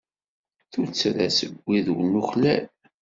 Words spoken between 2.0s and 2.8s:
nuklal.